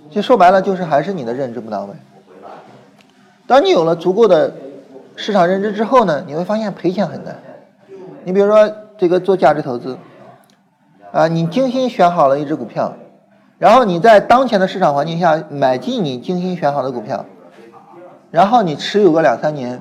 [0.08, 1.90] 就说白了就是还是你的认知不到位。
[3.46, 4.54] 当你有了足够的
[5.16, 7.36] 市场认知之后呢，你会发现赔钱很难。
[8.28, 9.96] 你比如说这个做价值投资，
[11.12, 12.92] 啊，你精心选好了一只股票，
[13.56, 17.24] 然后你在当前的市场环境下买进你精心选好的股票，
[18.30, 19.80] 然后你持有个两三年、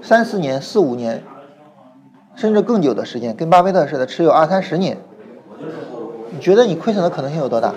[0.00, 1.24] 三四年、四五年，
[2.36, 4.96] 甚至更久的时间，跟巴菲特似的持有二三十年，
[6.30, 7.74] 你觉得你亏损的可能性有多大？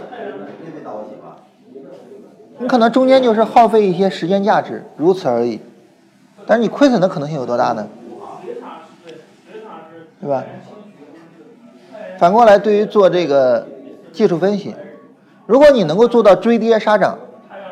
[2.59, 5.59] 你可能中间就是耗费一些时间价值，如此而已，
[6.45, 7.87] 但是你亏损的可能性有多大呢？
[10.21, 10.43] 对吧？
[12.19, 13.67] 反过来，对于做这个
[14.13, 14.75] 技术分析，
[15.47, 17.17] 如果你能够做到追跌杀涨，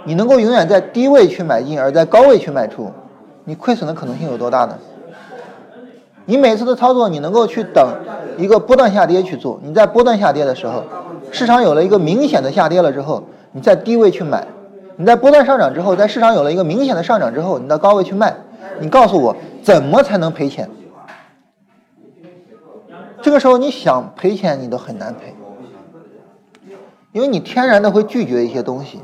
[0.03, 2.91] 你能够永远在低位去买进，而在高位去卖出，
[3.45, 4.75] 你亏损的可能性有多大呢？
[6.25, 7.87] 你每次的操作，你能够去等
[8.37, 9.59] 一个波段下跌去做。
[9.63, 10.83] 你在波段下跌的时候，
[11.31, 14.39] 市场有了一个明显的下跌了之后，你在低位去买；
[14.95, 18.35] 你在波段上涨之后，在市场有了一个明显的上涨之后，你到高位去卖。
[18.79, 20.69] 你告诉我，怎么才能赔钱？
[23.21, 25.35] 这个时候你想赔钱，你都很难赔，
[27.11, 28.99] 因为你天然的会拒绝一些东西。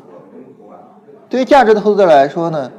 [1.28, 2.72] 对于价值投资者来说呢，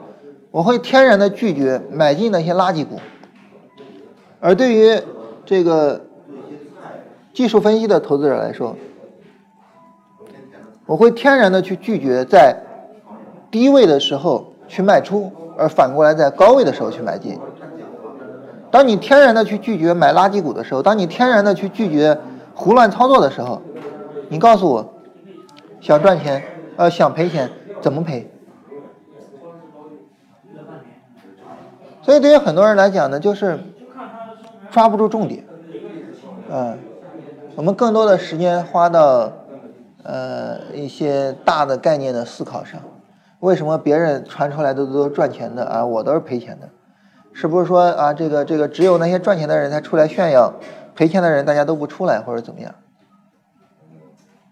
[0.51, 2.99] 我会天然的拒绝买进那些垃圾股，
[4.41, 4.99] 而对于
[5.45, 6.07] 这个
[7.35, 8.77] 技术分析的投资者来说，
[10.87, 12.57] 我会天然的去拒绝在
[13.51, 17.39] 低位的时候去卖出，而反过来在高位的时候去买进。
[18.77, 22.19] 当你天然的去拒绝买垃圾股的时候，当你天然的去拒绝
[22.55, 23.63] 胡乱操作的时候，
[24.29, 24.87] 你告诉我，
[25.81, 26.43] 想赚钱，
[26.77, 28.31] 呃，想赔钱，怎么赔？
[32.03, 33.59] 所以对于很多人来讲呢，就是
[34.71, 35.43] 抓不住重点，
[36.51, 36.79] 嗯，
[37.55, 39.33] 我们更多的时间花到
[40.03, 42.79] 呃一些大的概念的思考上。
[43.41, 46.69] 为什么别人传出来的都赚钱的啊，我都是赔钱的？
[47.39, 50.55] 是不是说啊，这个这个只有那些赚钱的人才出来炫耀，
[50.95, 52.75] 赔钱的人大家都不出来或者怎么样？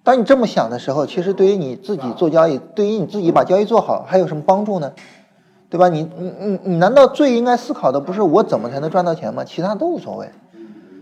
[0.02, 4.92] 当你这么想的时候，其实对于你自己做交易，对于你自己把交易做好，还有什么帮助呢？
[5.70, 5.88] 对吧？
[5.88, 9.42] 你你你你难道最应该思考的不是我怎么才能赚到钱吗？
[9.44, 10.30] 其他都无所谓。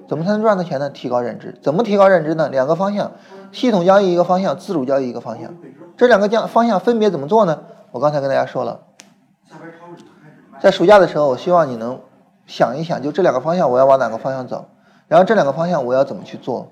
[0.09, 0.88] 怎么才能赚到钱呢？
[0.88, 1.59] 提高认知。
[1.61, 2.49] 怎么提高认知呢？
[2.49, 3.11] 两个方向：
[3.51, 5.53] 系统交易一个方向，自主交易一个方向。
[5.97, 7.59] 这两个将方向分别怎么做呢？
[7.90, 8.83] 我刚才跟大家说了，
[10.62, 11.98] 在暑假的时候，我希望你能
[12.46, 14.66] 想一想，就这两个方向我要往哪个方向走，
[15.09, 16.68] 然后这两个方向我要怎么去做。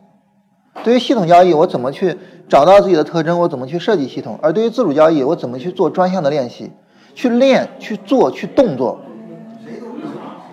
[0.84, 2.16] 对于系统交易，我怎么去
[2.48, 3.40] 找到自己的特征？
[3.40, 4.38] 我怎么去设计系统？
[4.42, 6.70] 而对于自主交易，我怎么去做专项的练习？
[7.16, 9.00] 去练、去做、去动作。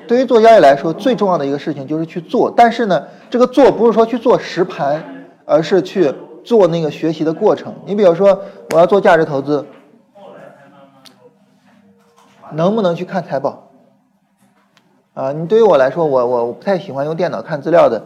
[0.08, 2.52] 对于做交易来说，最重要的一个事情就是去做。
[2.58, 5.04] 但是呢，这个做不是说去做实盘，
[5.46, 6.12] 而是去
[6.44, 7.72] 做那个学习的过程。
[7.86, 8.42] 你比如说，
[8.74, 9.64] 我要做价值投资，
[12.54, 13.70] 能不能去看财报？
[15.14, 18.04] 啊，你对于我来说，我我我不太喜欢用电脑看资料的，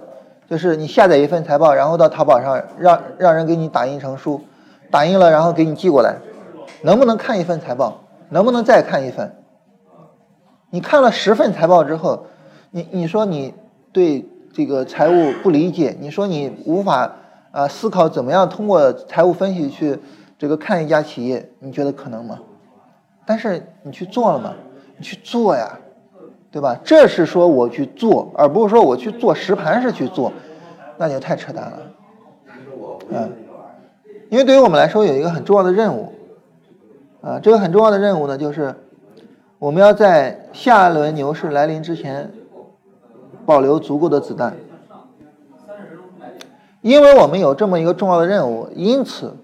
[0.49, 4.41] 就是你下载一份财报，然后到淘宝上让让人给你打印成书，
[4.89, 6.15] 打印了然后给你寄过来，
[6.83, 7.99] 能不能看一份财报？
[8.29, 9.35] 能不能再看一份？
[10.69, 12.27] 你看了十份财报之后，
[12.69, 13.53] 你你说你
[13.91, 17.13] 对这个财务不理解，你说你无法
[17.51, 19.99] 啊思考怎么样通过财务分析去
[20.39, 22.39] 这个看一家企业，你觉得可能吗？
[23.31, 24.53] 但是你去做了吗？
[24.97, 25.79] 你去做呀，
[26.51, 26.77] 对吧？
[26.83, 30.33] 这是说我去做，而不是说我去做实盘式去做，
[30.97, 31.79] 那就太扯淡了。
[33.09, 33.31] 嗯，
[34.29, 36.11] 因为对于我们来说有一个很重要的任务。
[37.21, 38.75] 啊，这个很重要的任务呢，就是
[39.59, 42.29] 我们要在下一轮牛市来临之前
[43.45, 44.57] 保留足够的子弹，
[46.81, 49.37] 因为我们有这么一个重要的任务，因此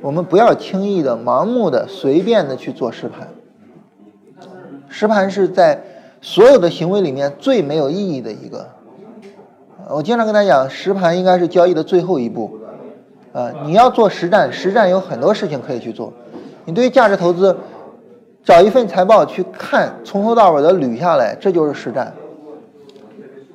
[0.00, 3.28] 我们不要轻易的、盲目的、随便的去做实盘。
[4.88, 5.82] 实盘是在
[6.20, 8.68] 所有的行为里面最没有意义的一个。
[9.90, 12.58] 我经常跟大家讲，实盘应该是交易的最后一步。
[13.32, 16.12] 呃，你要做实战，实战有很多事情可以去做。
[16.64, 17.56] 你对于价值投资，
[18.44, 22.14] 找一份财报去看，从头到尾的捋下来，这就是实战。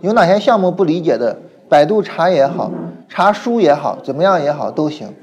[0.01, 1.37] 有哪些项目不理解的，
[1.69, 2.71] 百度查也好，
[3.07, 5.13] 查书也好，怎么样也好都行。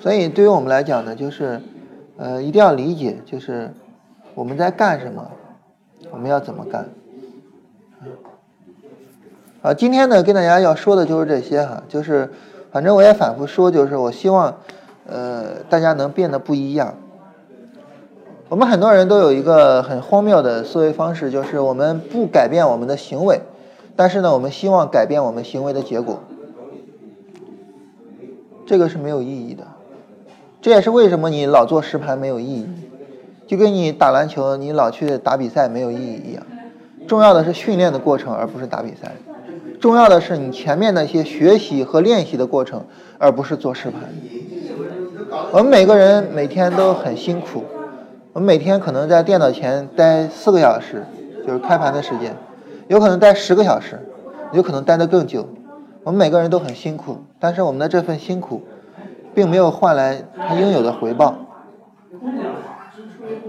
[0.00, 1.60] 所以对于我们来讲呢，就是
[2.16, 3.72] 呃一定要理解，就是
[4.34, 5.30] 我们在干什么，
[6.10, 6.88] 我们要怎么干。
[9.62, 12.30] 啊，今天呢跟大家要说的就是这些哈，就是。
[12.72, 14.56] 反正我也反复说，就是我希望，
[15.04, 16.94] 呃，大家能变得不一样。
[18.48, 23.40] 我们很多人都有一个很荒谬的思维方式，就是我们不改变我们的行为，
[23.96, 26.20] 但是呢，我们希望改变我们行为的结果。
[28.64, 29.66] 这个是没有意义的。
[30.62, 32.68] 这也是为什么你老做实盘没有意义，
[33.46, 36.42] 就跟你打篮球，你老去打比赛没有意义一样。
[37.08, 39.12] 重要的是训练的过程，而不是打比赛。
[39.80, 42.84] 重要的是你前面那些学习和练习的过程，
[43.16, 44.02] 而不是做实盘。
[45.50, 47.64] 我们每个人每天都很辛苦，
[48.34, 51.02] 我们每天可能在电脑前待四个小时，
[51.46, 52.36] 就是开盘的时间，
[52.88, 53.98] 有可能待十个小时，
[54.52, 55.48] 有可能待得更久。
[56.04, 58.62] 我们每个人都很辛苦，但是我们的这份辛苦，
[59.34, 61.34] 并没有换来他应有的回报。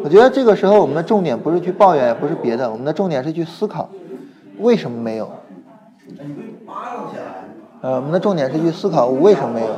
[0.04, 3.90] 我觉得这个时候我们的重点不是去抱怨，也不是别的，我们的重点是去思考，
[4.60, 5.32] 为什么没有。
[7.82, 9.76] 呃，我们的重点是去思考我为什么没有，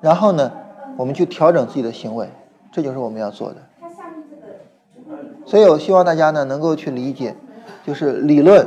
[0.00, 0.50] 然后呢，
[0.96, 2.28] 我们去调整自己的行为，
[2.72, 3.56] 这就是我们要做的。
[5.46, 7.36] 所以我希望大家呢能够去理解，
[7.86, 8.66] 就是理论，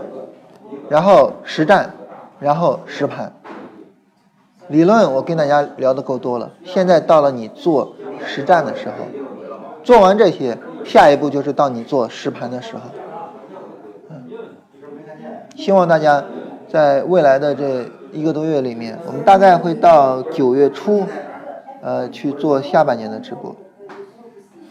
[0.89, 1.91] 然后实战，
[2.39, 3.33] 然后实盘。
[4.69, 7.93] 理论我跟大家聊的够多了，现在到了你做
[8.25, 9.05] 实战的时候，
[9.83, 12.81] 做完这些，下一步就是到你做实盘的时候。
[15.55, 16.23] 希望大家
[16.69, 21.03] 在未来的这一个多月里面，我们大概会到九月初，
[21.81, 23.55] 呃，去做下半年的直播。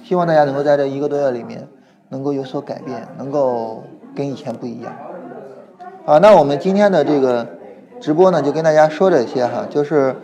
[0.04, 1.66] 希望大家能够在这一个多月里面
[2.10, 3.82] 能够有所改变，能够
[4.14, 4.92] 跟以前不一样。
[6.04, 7.44] 好，那我们今天的这个
[8.00, 10.14] 直播呢，就跟大家说这些哈，就是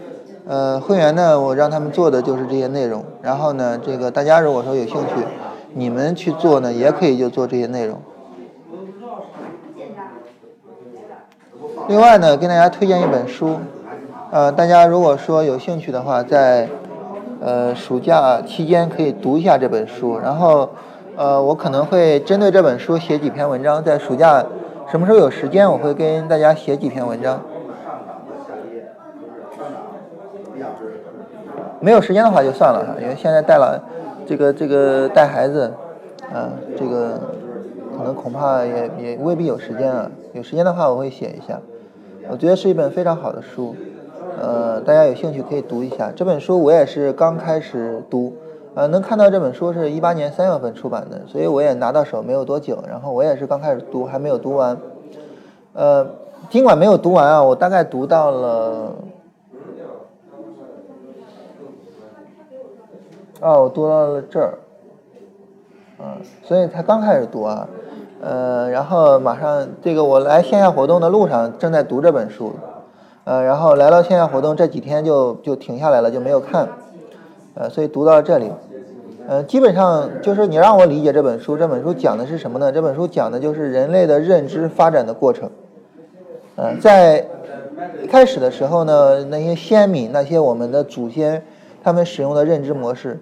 [0.47, 5.25] 呃会员呢，我让他们做的就是这些内容，然后呢，这个大家如果说有兴趣，
[5.75, 8.01] 你们去做呢，也可以就做这些内容。
[11.89, 13.57] 另外呢，跟大家推荐一本书，
[14.31, 16.69] 呃，大家如果说有兴趣的话，在
[17.41, 20.69] 呃暑假期间可以读一下这本书，然后
[21.17, 24.45] 呃我可能会针对这本书写几篇文章，在暑假
[24.91, 27.41] 什么时候有时间，我会跟大家写几篇文章。
[31.83, 33.83] 没有时间的话就算了哈，因为现在带了
[34.25, 35.71] 这个这个带孩子，
[36.33, 37.21] 啊，这个
[37.99, 40.09] 可能恐怕也也未必有时间啊。
[40.33, 41.61] 有时间的话我会写一下。
[42.31, 43.75] 我觉得是一本非常好的书，
[44.41, 46.13] 呃，大家有兴趣可以读一下。
[46.15, 48.33] 这本书我也是刚开始读，
[48.77, 52.79] 呃，能看到这本书是一八年三月份出版的，所以我也拿到手没有多久。
[52.89, 54.79] 然后我也是刚开始读，还没有读完。
[55.73, 56.07] 呃，
[56.49, 58.93] 尽管没有读完啊，我大概读到了，
[63.43, 64.55] 哦，我读到了这儿，
[65.99, 67.69] 嗯，所以才刚开始读啊。
[68.21, 72.53] 呃，然后马上这个我来线下活动的路上正在读这本书，
[73.25, 76.69] 呃，然后来到线下活动这几天就就停下来了，就没有看，
[77.55, 78.53] 呃，所以读到了这里，
[79.27, 82.71] 呃，基本上就是你让我理解这本书，这本书讲的是什么呢？
[82.71, 85.51] 这本书讲的就是人类的认知发展的过程，
[86.55, 87.27] 呃，在
[88.09, 91.43] 开始的时候呢，那些先民，那些我们的祖先，
[91.83, 93.21] 他们使用的认知模式，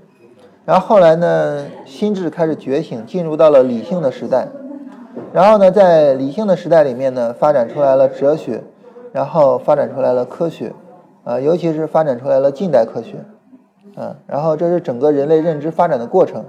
[0.64, 4.46] 然后后来呢，心智开始觉醒，进入到了理性的时代。
[5.32, 8.62] 然后呢，在理性的时代里面呢，发展出来了哲学，
[9.12, 10.72] 然后发展出来了科学，
[11.24, 13.16] 啊，尤其是发展出来了近代科学，
[13.96, 16.44] 啊，然后这是整个人类认知发展的过程。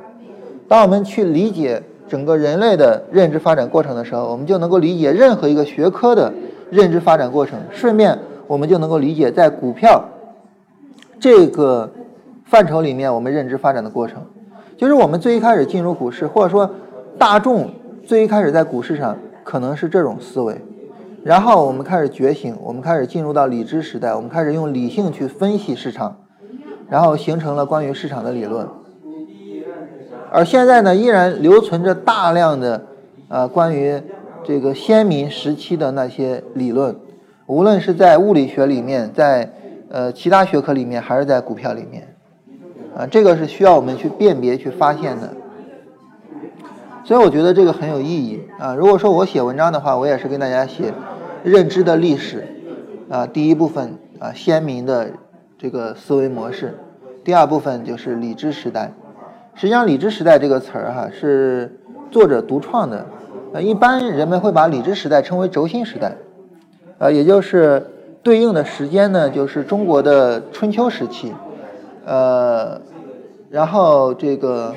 [0.67, 6.31] 当我们去理解整个人类的认知发展过程的时候，我们就能够理解任何一个学科的
[6.69, 7.59] 认知发展过程。
[7.71, 10.03] 顺便，我们就能够理解在股票
[11.19, 11.89] 这个
[12.51, 14.21] 范畴里面我们认知发展的过程。
[14.75, 16.69] 就是我们最一开始进入股市，或者说
[17.17, 17.69] 大众。
[18.05, 20.59] 最一开始在股市上可能是这种思维，
[21.23, 26.17] 然后我们开始觉醒，我们开始进入到理知时代，我们开始用理性去分析市场，
[26.89, 28.67] 然后形成了关于市场的理论。
[30.31, 32.81] 而现在呢，依然留存着大量的
[33.29, 34.01] 呃关于
[34.43, 36.93] 这个先民时期的那些理论，
[37.45, 39.53] 无论是在物理学里面，在
[39.89, 42.10] 呃其他学科里面，还是在股票里面，
[42.95, 45.29] 啊，这个是需要我们去辨别、去发现的。
[47.03, 48.75] 所以我觉得这个很有意义啊！
[48.75, 50.93] 如果说我写文章的话，我也是跟大家写
[51.43, 52.47] 认知的历史
[53.09, 53.25] 啊。
[53.25, 55.09] 第一部分啊，先民的
[55.57, 56.67] 这个思维模式；
[57.23, 58.93] 第二部分就是理智时代。
[59.55, 61.75] 实际上，理智时代这个词儿哈是
[62.11, 63.05] 作者独创的。
[63.53, 66.15] 呃，一般人们会把理智时代称为轴心时代，
[66.99, 67.85] 呃，也就是
[68.23, 71.33] 对应的时间呢，就是中国的春秋时期，
[72.05, 72.81] 呃，
[73.49, 74.73] 然后这个。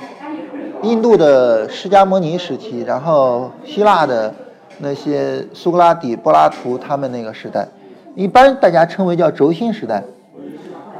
[0.82, 4.34] 印度的释迦摩尼时期，然后希腊的
[4.80, 7.66] 那些苏格拉底、柏拉图他们那个时代，
[8.14, 10.04] 一般大家称为叫轴心时代，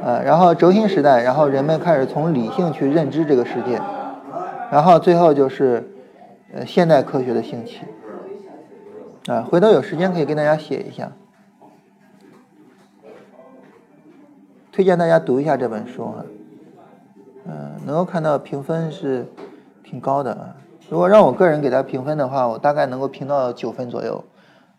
[0.03, 3.79] 呃，然后轴心时代，然后人们开始从理性去认知这个世界，
[4.71, 5.87] 然后最后就是
[6.51, 7.81] 呃现代科学的兴起，
[9.27, 11.11] 啊，回头有时间可以跟大家写一下，
[14.75, 16.25] 推荐大家读一下这本书哈，
[17.45, 19.25] 嗯，能够看到评分是。
[19.87, 20.55] 挺高的啊！
[20.89, 24.23] 如果让我个人给他评分的话，我大概能够评到九分左右，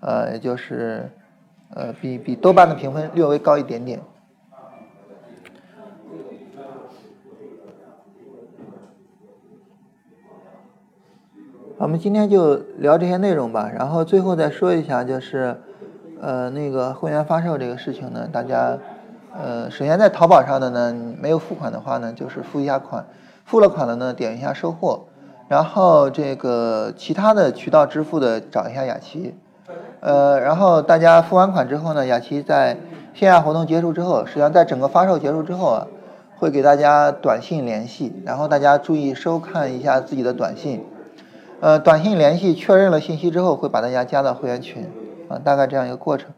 [0.01, 1.09] 呃，也就是，
[1.73, 4.01] 呃，比比豆瓣的评分略微高一点点。
[11.79, 15.57] 我们今天就聊这些内容吧，然后最后再说一下，就是，
[16.21, 18.77] 呃，那个会员发售这个事情呢，大家，
[19.39, 23.05] 呃，首先在淘宝上的呢，没有付款的话呢，就是付一下款。
[23.45, 25.05] 付了款了呢，点一下收货，
[25.47, 29.37] 然后这个其他的渠道支付的找一下雅琪，
[30.01, 32.77] 呃，然后大家付完款之后呢，雅琪在
[33.15, 35.87] 线下活动结束之后，实际上在整个发售结束之后啊，
[36.37, 40.85] 会给大家短信联系，然后大家注意收看一下自己的短信，
[41.61, 44.91] 呃，短信联系确认了信息之后，会把大家加到会员群，
[45.29, 46.31] 啊，大概这样一个过程。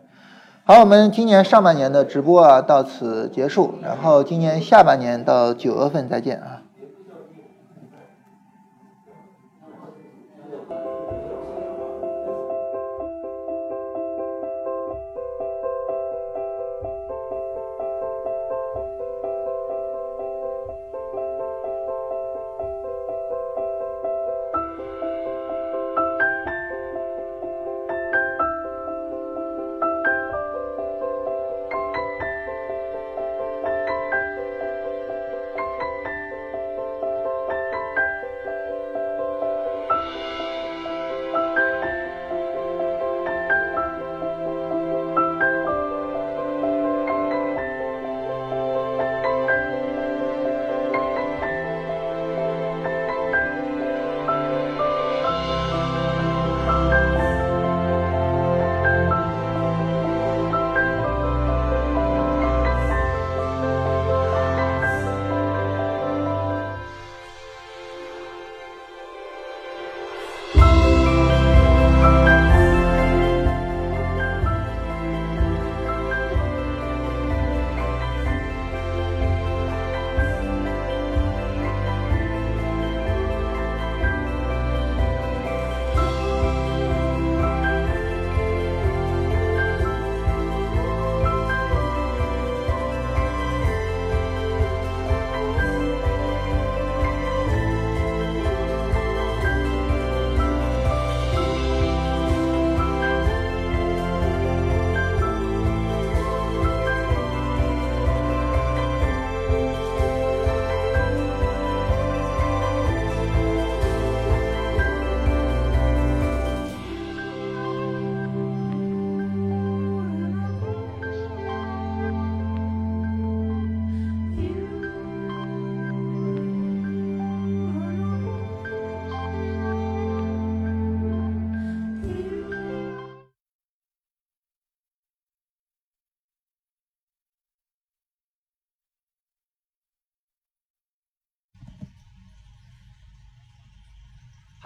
[0.71, 6.58] 好，我们今年上半年的直播啊到此结束，然后今年下半年到九月份再见啊。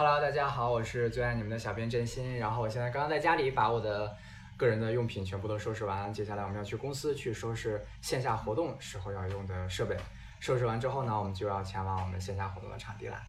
[0.05, 2.37] Hello，大家好，我是最爱你们的小编真心。
[2.37, 4.13] 然后我现在刚刚在家里把我的
[4.57, 9.97] 个人的用品全部都收拾完，接下来我们要去公司去收拾线下活动时候要用的设备。
[10.41, 13.23] 收拾完之后呢，我们就要前往我们线下活动的场地了。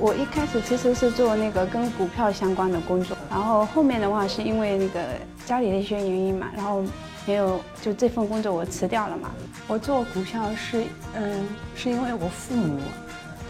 [0.00, 4.98] 我一开始其实是做那个跟股票相关的工作，然后后面的话是因为那个
[5.44, 6.82] 家里的一些原因嘛，然后
[7.26, 9.30] 没有就这份工作我辞掉了嘛。
[9.68, 10.84] 我做股票是
[11.14, 12.80] 嗯，是因为我父母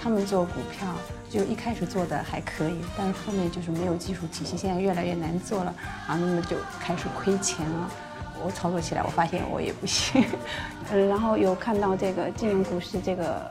[0.02, 0.88] 他们做股票，
[1.30, 5.72] 就一开始做的还可以，但是后面就是没有技术体系，现在越来越难做了，
[6.08, 7.90] 然后那么就开始亏钱了。
[8.44, 10.24] 我操作起来，我发现我也不行。
[10.90, 13.48] 嗯，然后有看到这个金融股市这个。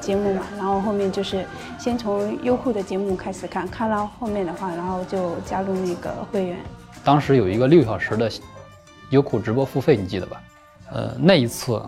[0.00, 1.44] 节目嘛，然后后面就是
[1.78, 6.58] 先从优酷的节目开始看，看到后面的话，然后就加入那个会员。
[7.04, 8.30] 当时有一个六小时的
[9.10, 10.42] 优酷直播付费，你记得吧？
[10.90, 11.80] 呃，那一次，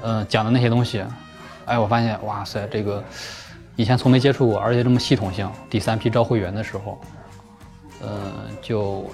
[0.00, 1.04] 呃，讲的那些东西，
[1.66, 3.02] 哎，我发现，哇塞，这个
[3.76, 5.48] 以前从没接触过，而且这么系统性。
[5.68, 6.98] 第三批招会员的时候，
[8.00, 8.32] 呃，
[8.62, 9.04] 就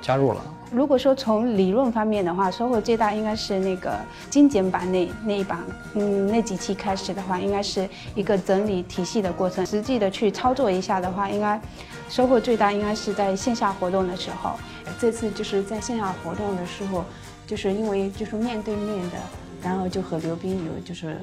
[0.00, 0.40] 加入了。
[0.72, 3.94] 如果说从理论方面的话，收获最大应该是那个
[4.30, 5.60] 精简版那那一版，
[5.92, 9.64] 嗯，那几期开始的话，应该是一个整理体系的过程。
[9.66, 11.60] 实际的去操作一下的话，应该
[12.08, 14.52] 收获最大应该是在线下活动的时候。
[14.98, 17.04] 这次就是在线下活动的时候，
[17.46, 19.18] 就是因为就是面对面的，
[19.62, 21.18] 然后就和刘斌有就是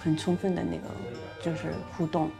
[0.00, 0.84] 很充分的那个
[1.42, 2.30] 就是互动，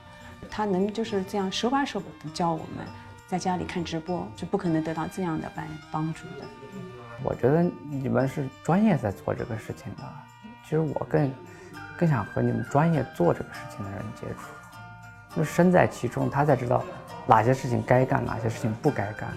[0.48, 2.86] 他能就是这样手把手的教我们。
[3.26, 6.44] 在家里看直播，是不可能得到这样的帮帮助的。
[7.24, 10.02] 我觉得你们是专业在做这个事情的，
[10.62, 11.32] 其实我更
[11.98, 16.84] 更想和你们专业做这个事情的人接触，就身在其中，他才知道
[17.26, 19.28] 哪些事情该干，哪些事情不该干。